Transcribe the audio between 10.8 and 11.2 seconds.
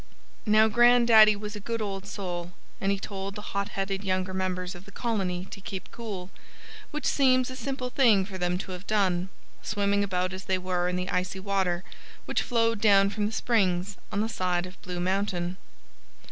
in the